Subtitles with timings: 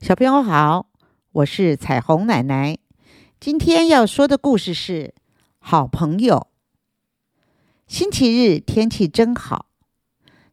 [0.00, 0.86] 小朋友好，
[1.32, 2.78] 我是彩虹奶奶。
[3.40, 5.12] 今天要说的故事是
[5.58, 6.36] 《好朋友》。
[7.88, 9.66] 星期日天气真好，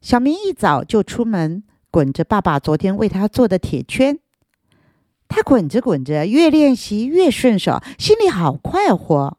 [0.02, 4.18] 小明一早就出门，滚着爸爸昨天为他做的铁圈。
[5.28, 9.38] 他滚着滚着，越练习越顺手，心里好快活，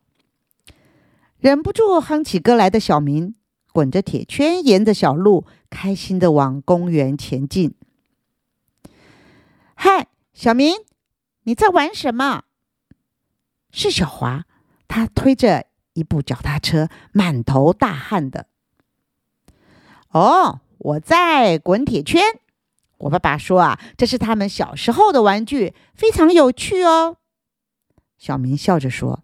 [1.41, 3.35] 忍不住哼起歌来的小明，
[3.73, 7.75] 滚着铁圈，沿着小路，开心的往公园前进。
[9.87, 10.79] 嗨，小明，
[11.45, 12.43] 你在玩什么？
[13.71, 14.45] 是小华，
[14.89, 18.49] 他推着一部脚踏车，满头大汗的。
[20.11, 22.21] 哦，我在滚铁圈。
[22.99, 27.19] 我爸爸说啊，这是他们小时候的玩具，非常有趣哦。
[28.19, 29.23] 小明笑着说：“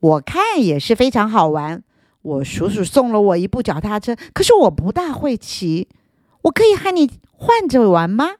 [0.00, 1.84] 我看也是非常好玩。
[2.20, 5.88] 我叔叔送了我一部脚踏车，可是我不大会骑，
[6.42, 8.38] 我可以和你换着玩吗？”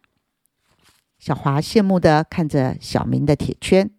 [1.26, 3.90] 小华羡慕的看着小明的铁圈。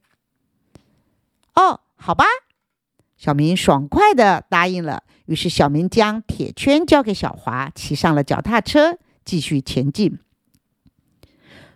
[1.56, 2.24] 哦，好吧，
[3.18, 5.04] 小明爽快的答应了。
[5.26, 10.20] 于是小明将铁圈交给小华，骑上了脚踏车，继续前进。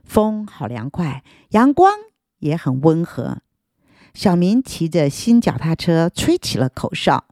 [0.06, 1.96] 风好凉快，阳光
[2.40, 3.40] 也很温和。
[4.14, 7.26] 小明骑着新脚踏车，吹起了口哨。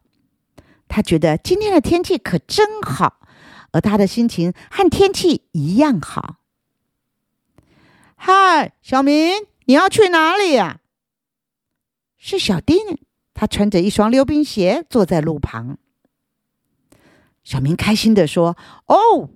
[0.90, 3.22] 他觉得今天的天气可真好，
[3.72, 6.39] 而他的心情和天气一样好。
[8.22, 10.82] 嗨，小明，你要去哪里呀？
[12.18, 13.00] 是小丁，
[13.34, 15.78] 他穿着一双溜冰鞋，坐在路旁。
[17.46, 19.30] 小明开心地说：“哦，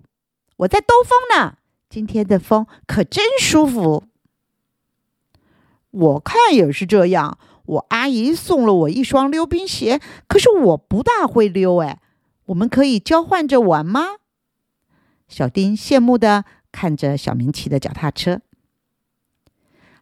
[0.58, 4.04] 我在兜风呢，今天的风可真舒服。”
[5.90, 7.40] 我看也是这样。
[7.66, 11.78] 我阿姨送了我一双溜冰鞋，可是我不大会溜。
[11.78, 12.02] 哎，
[12.48, 14.18] 我们可以交换着玩吗？
[15.30, 18.42] 小丁羡慕的看着小明骑的脚踏车。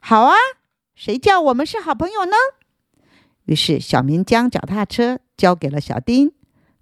[0.03, 0.35] 好啊，
[0.95, 2.35] 谁叫我们是好朋友呢？
[3.45, 6.33] 于是小明将脚踏车交给了小丁，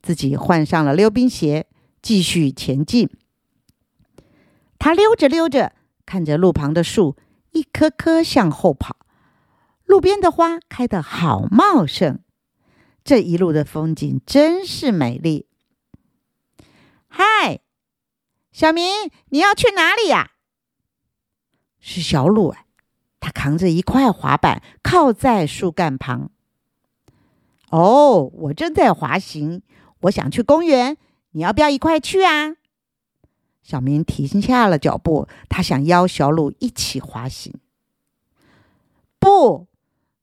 [0.02, 1.68] 自己换上了溜冰鞋，
[2.02, 3.10] 继续前进。
[4.80, 5.74] 他溜着溜着，
[6.06, 7.18] 看着路旁的树
[7.52, 8.96] 一棵棵向后跑，
[9.84, 12.20] 路边的花开得好茂盛，
[13.04, 15.48] 这一路的风景真是美丽。
[17.10, 17.60] 嗨，
[18.54, 20.32] 小明，你要去哪里呀？
[21.82, 22.66] 是小鲁哎。
[23.20, 26.32] 他扛着一块滑板，靠在树干旁。
[27.70, 29.62] 哦，我正在滑行，
[30.02, 30.98] 我想去公园，
[31.32, 32.56] 你要不要一块去啊？
[33.62, 37.54] 小明停下了脚步，他想邀小鲁一起滑行。
[39.20, 39.68] 不，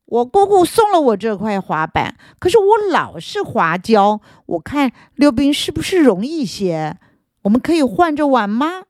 [0.07, 6.99] 我姑姑送了我这块滑板，可是我老是滑跤，我看溜冰是不是容易些？
[7.43, 8.85] 我们可以换着玩吗？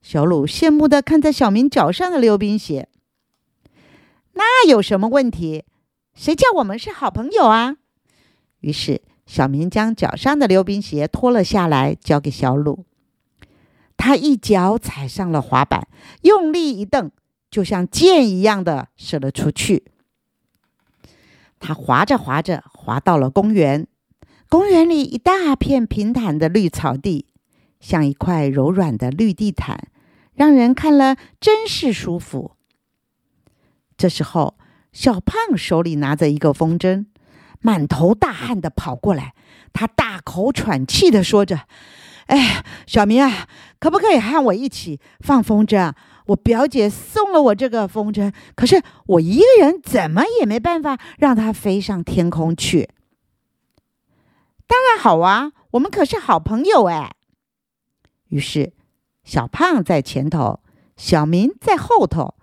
[0.00, 2.88] 小鲁羡慕的看着小明脚上的溜冰鞋。
[4.36, 5.64] 那有什么问题？
[6.14, 7.76] 谁叫我们是好朋友啊？
[8.60, 12.84] 于是小明将脚上的溜冰鞋脱了下来，交给小鲁。
[13.96, 15.88] 他一脚踩上了滑板，
[16.22, 17.10] 用力一蹬，
[17.50, 19.84] 就像箭一样的射了出去。
[21.58, 23.86] 他滑着滑着，滑到了公园。
[24.48, 27.26] 公园里一大片平坦的绿草地，
[27.80, 29.88] 像一块柔软的绿地毯，
[30.34, 32.55] 让人看了真是舒服。
[33.96, 34.58] 这时候，
[34.92, 37.06] 小胖手里拿着一个风筝，
[37.60, 39.34] 满头大汗的跑过来。
[39.72, 41.66] 他大口喘气的说着
[42.28, 43.48] ：“哎，小明啊，
[43.78, 45.94] 可不可以和我一起放风筝啊？
[46.26, 52.88] 我表姐送了我这个风筝，可是我一个人怎么也没办法让它飞上天空去。
[54.66, 57.14] ”“当然好啊，我们可是好朋友哎。”
[58.28, 58.72] 于是，
[59.24, 60.60] 小胖在前头，
[60.96, 62.35] 小明在后头。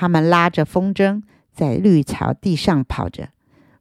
[0.00, 3.30] 他们拉着风筝在绿草地上跑着，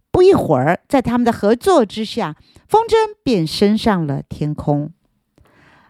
[0.10, 2.36] 不一会儿，在他们的合作之下，
[2.68, 4.92] 风筝便升上了天空。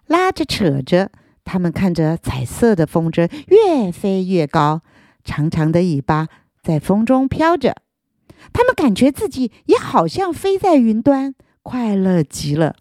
[0.06, 1.12] 拉着扯着，
[1.46, 4.82] 他们看着彩色的风筝越飞越高，
[5.24, 6.28] 长长的尾巴
[6.62, 7.78] 在风中飘着。
[8.52, 12.76] 他们感觉自己也好像飞在云端，快乐极了。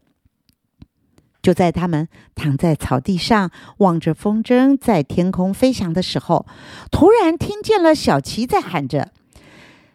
[1.46, 6.44] 就在他们躺在草地上望着风筝在天空飞翔的时候，
[6.90, 9.12] 突然听见了小琪在喊着：“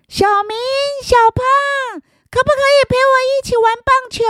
[0.07, 0.55] 小明、
[1.03, 2.01] 小胖，
[2.31, 4.23] 可不可以陪我一起玩棒球？”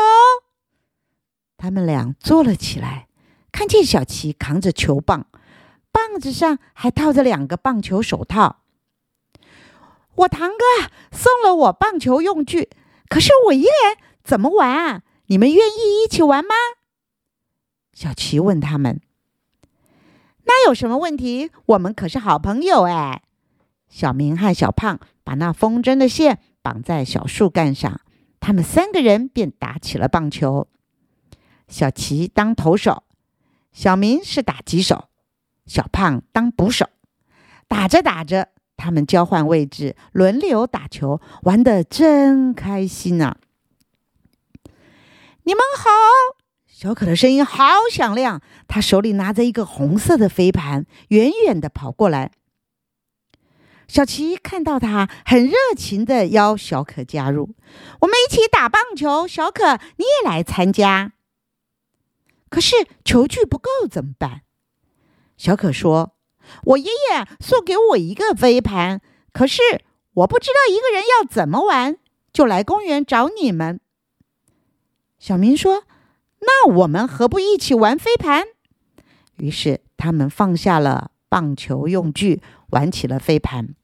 [1.57, 3.07] 他们俩坐了起来，
[3.51, 5.27] 看见小琪扛着球棒，
[5.91, 8.62] 棒子上还套着两个棒球手套。
[10.15, 12.71] 我堂哥送了我棒球用具，
[13.07, 15.03] 可是我一个人怎么玩啊？
[15.27, 16.56] 你们愿意一起玩吗？
[17.93, 19.01] 小琪问他们
[20.45, 21.51] ：“那有什么问题？
[21.67, 23.23] 我们可是好朋友哎。
[23.89, 28.01] 小明和小胖把那风筝的线绑在小树干上，
[28.39, 30.67] 他们三个人便打起了棒球。
[31.67, 33.03] 小齐当投手，
[33.73, 35.09] 小明是打击手，
[35.65, 36.87] 小胖当捕手。
[37.67, 43.35] 打着打着，他们交换位置，轮流打球，玩得真开心呐！
[45.44, 45.89] 你们好，
[46.81, 52.31] 小可的声音好响亮，他手里拿着一个红色的飞盘，远远的跑过来。
[53.88, 57.54] 小琪看到他，很热情的邀小可加入，
[58.00, 59.28] 我们一起打棒球。
[59.28, 61.13] 小可，你也来参加。
[62.50, 64.42] 可是球具不够怎么办？
[65.38, 66.16] 小可说
[66.66, 69.01] ：“我爷爷送给我一个飞盘，
[69.31, 69.62] 可是
[70.16, 71.98] 我不知道一个人要怎么玩，
[72.33, 73.80] 就来公园找你们。”
[75.19, 75.83] 小明说
[76.41, 78.43] ：“那我们何不一起玩飞盘？”
[79.38, 82.41] 于是他们放下了棒球用具，
[82.71, 83.75] 玩起了飞盘。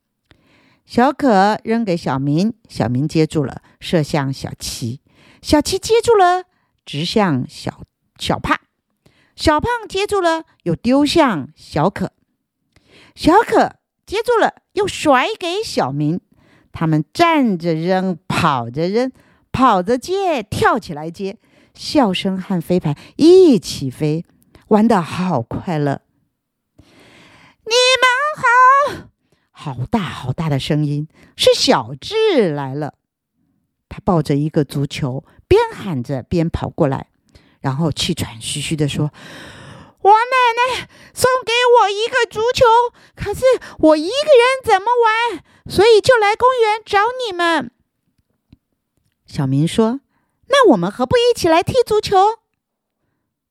[0.86, 5.02] 小可扔给小明，小明接住了，射向小七；
[5.42, 6.44] 小七接住了，
[6.86, 7.82] 直向小。
[8.20, 8.58] 小胖，
[9.36, 12.08] 小胖接住了，又丢向小可；
[13.14, 13.76] 小可
[14.06, 16.20] 接住了，又甩给小明。
[16.72, 19.12] 他们站着扔，跑着扔，
[19.52, 21.38] 跑着接，跳起来接，
[21.78, 24.26] 笑声和飞盘一起飞，
[24.70, 26.02] 玩的好快乐。
[27.64, 28.08] 你们
[28.38, 29.10] 好！
[29.52, 32.96] 好大好大的声音，是小智来了。
[33.90, 37.08] 他抱着一个足球，边喊着边跑过来。
[37.60, 39.12] 然后气喘吁吁的说
[40.02, 41.52] ：“我奶奶送给
[41.82, 42.66] 我一个足球，
[43.16, 43.42] 可是
[43.80, 45.44] 我一个人怎么玩？
[45.70, 47.72] 所以就来公园找你们。”
[49.26, 50.02] 小明说
[50.50, 52.16] ：“那我们何不一起来踢足球？”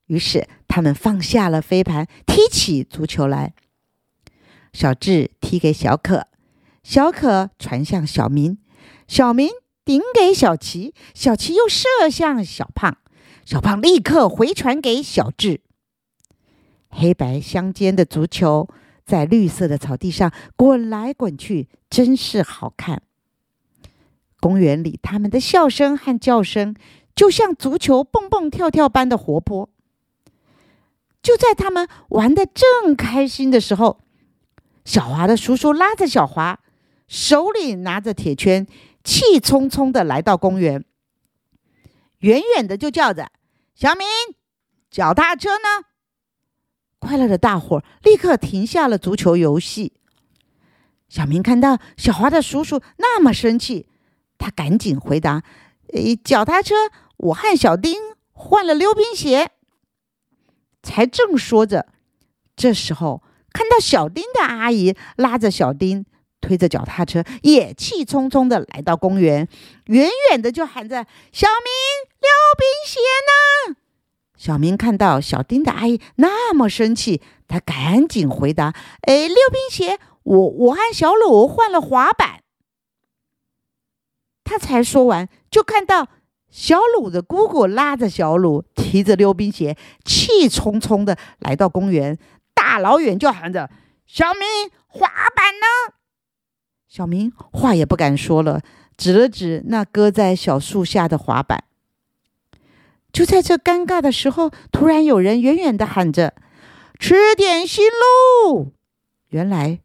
[0.07, 3.55] 于是他们放下了飞盘，踢起足球来。
[4.73, 6.27] 小智踢给小可，
[6.83, 8.59] 小可传向小明，
[9.09, 9.51] 小明
[9.85, 12.99] 顶给小齐，小齐又射向小胖。
[13.45, 15.61] 小胖立刻回传给小智。
[16.89, 18.69] 黑白相间的足球
[19.05, 23.03] 在绿色的草地上滚来滚去，真是好看。
[24.41, 26.75] 公园里，他们的笑声和叫声
[27.15, 29.71] 就像足球蹦蹦跳跳般的活泼。
[31.23, 34.01] 就在他们玩的正开心的时候，
[34.85, 36.61] 小华的叔叔拉着小华，
[37.09, 38.67] 手里拿着铁圈，
[39.03, 40.85] 气冲冲的来到公园。
[42.21, 43.31] 远远的就叫着
[43.75, 44.07] ：“小明，
[44.91, 45.87] 脚踏车呢？”
[47.01, 49.95] 快乐的大伙立刻停下了足球游戏。
[51.09, 53.89] 小明看到小华的叔叔那么生气，
[54.39, 55.43] 他赶紧回答
[55.95, 56.75] ：“诶，脚踏车，
[57.17, 57.99] 我和小丁
[58.33, 59.51] 换了溜冰鞋。”
[60.83, 61.87] 才正说着，
[62.55, 63.23] 这时候
[63.53, 66.07] 看到小丁的阿姨拉着小丁。
[66.39, 69.49] 推着脚踏车，也气冲冲的来到公园，
[69.87, 71.73] 远远的就喊着：“小明，
[72.21, 73.01] 溜冰鞋
[73.71, 73.77] 呢？”
[74.39, 78.75] 小明看到小丁的阿姨那么生气，他赶紧回答
[79.09, 82.45] ：“哎，溜冰鞋，我我和小鲁换了滑板。”
[84.47, 86.09] 他才说完，就看到
[86.49, 92.17] 小鲁的姑姑拉着小鲁，提着溜冰鞋，气冲冲的来到公园，
[92.55, 93.69] 大老远就喊着
[94.07, 94.43] ：“小明，
[94.87, 95.95] 滑板呢？”
[96.89, 98.63] 小明话也不敢说了，
[98.97, 101.65] 指了指那搁在小树下的滑板。
[103.13, 106.35] 就在这尴尬的时候，突然有人远远的喊着
[106.99, 108.69] ：“吃点心喽！”
[109.29, 109.81] 原来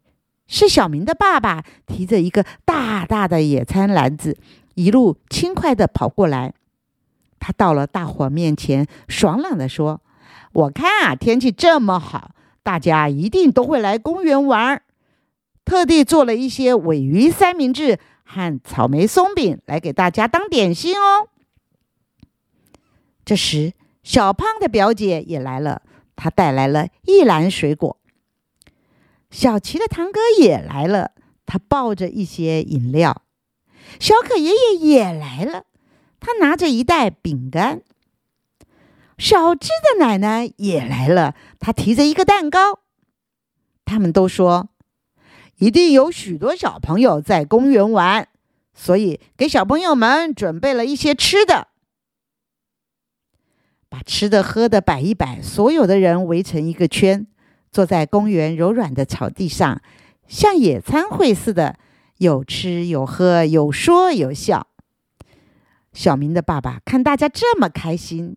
[0.52, 4.38] 是小明的爸爸提着一个大大的野餐篮子，
[4.76, 6.54] 一路轻快的跑过来。
[7.40, 10.02] 他到了大伙面前，爽朗的说
[10.52, 14.84] ：“我看啊，天气这么好，大家一定都会来公园玩儿。”
[15.64, 21.30] 特地做了一些尾鱼三明治和草莓松饼来给大家当点心哦。
[23.24, 23.72] 这时，
[24.04, 25.82] 小胖的表姐也来了，
[26.18, 28.01] 她带来了一篮水果。
[29.32, 31.12] 小琪的堂哥也来了，
[31.46, 33.24] 他抱着一些饮料。
[34.00, 35.64] 小可爷爷也来了，
[36.20, 37.82] 他拿着一袋饼干。
[39.18, 42.80] 小智的奶奶也来了，她提着一个蛋糕。
[43.86, 44.70] 他们都说。
[45.58, 48.28] 一定有许多小朋友在公园玩，
[48.74, 51.68] 所以给小朋友们准备了一些吃的。
[53.88, 57.28] 把吃的喝的摆一摆，所有的人围成一个圈，
[57.72, 59.82] 坐在公园柔软的草地上，
[60.28, 61.78] 像野餐会似的，
[62.18, 64.68] 有吃有喝，有说有笑。
[65.94, 68.36] 小明的爸爸看大家这么开心，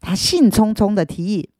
[0.00, 1.50] 他兴冲冲的提议：“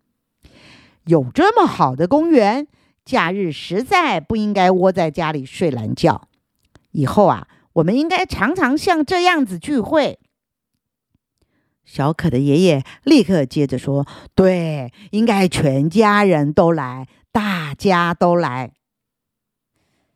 [1.04, 2.66] 有这么好的公园，
[3.04, 6.28] 假日实在不应该窝在家里睡懒觉。
[6.92, 10.18] 以后啊，我们应该常常像这样子聚会。
[11.92, 14.06] 小可的爷爷立刻接着说
[14.36, 18.74] ：“对，应该全家人都来，大家都来。”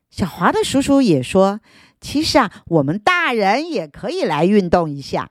[0.09, 1.59] 小华的叔叔也说
[2.01, 5.29] ：“其实啊，我们大人也可以来运动一下，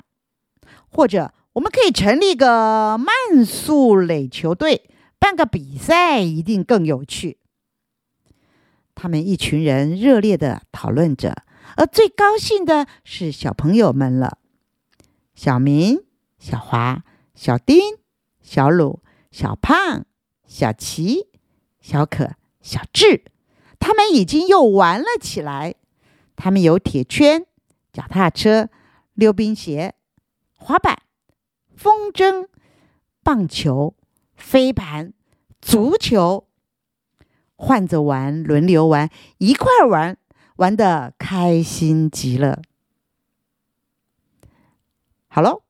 [0.89, 7.38] 或者我们可以成立个慢速垒球队，办个比赛，一定更有趣。”
[8.93, 11.43] 他们一群人热烈的讨论着，
[11.77, 14.39] 而最高兴的是小朋友们了。
[15.33, 16.03] 小明、
[16.43, 17.79] 小华、小丁、
[18.41, 20.05] 小鲁、小胖、
[20.45, 21.29] 小齐、
[21.79, 23.23] 小可、小智，
[23.79, 25.75] 他们已经又玩了起来。
[26.35, 27.45] 他们有铁圈、
[27.93, 28.67] 脚踏车、
[29.13, 29.95] 溜冰鞋、
[30.51, 31.03] 滑板、
[31.77, 32.50] 风筝、
[33.23, 33.95] 棒球、
[34.35, 35.13] 飞盘、
[35.62, 36.50] 足球。
[37.55, 40.17] 换着玩，轮流玩，一块玩，
[40.57, 42.62] 玩的开心极了。
[45.27, 45.62] 好喽，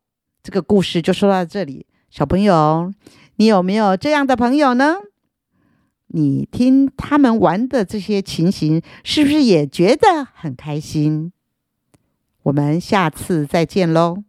[0.43, 1.87] 这个故事就说到这里。
[2.09, 2.91] 小朋友，
[3.37, 4.97] 你有没有这样的朋友呢？
[6.07, 11.31] 你听他们玩的这些情形，是不是也觉得很开心？
[12.43, 14.23] 我们下次再见喽。